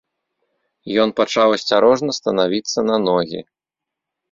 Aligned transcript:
Ён 1.03 1.09
пачаў 1.19 1.47
асцярожна 1.59 2.11
станавіцца 2.21 2.79
на 2.91 2.95
ногі. 3.07 3.39